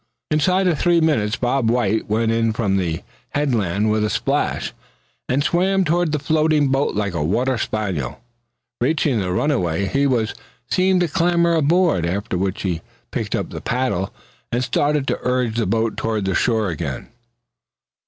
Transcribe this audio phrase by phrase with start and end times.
[0.31, 3.03] Inside of three minutes Bob White went in from the
[3.35, 4.73] headland with a splash,
[5.29, 8.19] and swam toward the floating boat like a water spaniel.
[8.81, 10.33] Reaching the runaway he was
[10.67, 14.11] seen to clamber aboard, after which he picked up the paddle,
[14.51, 17.09] and started to urge the boat toward the shore again.